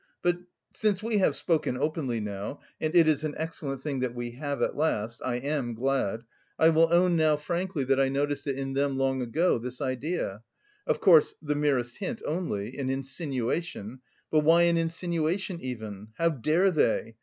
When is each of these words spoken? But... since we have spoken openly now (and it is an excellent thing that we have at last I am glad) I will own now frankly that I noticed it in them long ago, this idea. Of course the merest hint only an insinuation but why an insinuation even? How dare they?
But... 0.23 0.39
since 0.73 1.03
we 1.03 1.19
have 1.19 1.35
spoken 1.35 1.77
openly 1.77 2.19
now 2.19 2.61
(and 2.79 2.95
it 2.95 3.07
is 3.07 3.23
an 3.23 3.35
excellent 3.37 3.83
thing 3.83 3.99
that 3.99 4.15
we 4.15 4.31
have 4.31 4.59
at 4.63 4.75
last 4.75 5.21
I 5.23 5.35
am 5.35 5.75
glad) 5.75 6.23
I 6.57 6.69
will 6.69 6.91
own 6.91 7.15
now 7.15 7.37
frankly 7.37 7.83
that 7.83 7.99
I 7.99 8.09
noticed 8.09 8.47
it 8.47 8.57
in 8.57 8.73
them 8.73 8.97
long 8.97 9.21
ago, 9.21 9.59
this 9.59 9.79
idea. 9.79 10.41
Of 10.87 11.01
course 11.01 11.35
the 11.39 11.53
merest 11.53 11.97
hint 11.97 12.19
only 12.25 12.75
an 12.79 12.89
insinuation 12.89 13.99
but 14.31 14.39
why 14.39 14.63
an 14.63 14.75
insinuation 14.77 15.61
even? 15.61 16.07
How 16.17 16.29
dare 16.29 16.71
they? 16.71 17.13